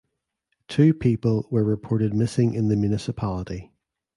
[0.67, 3.71] Two people were reported missing in the municipality.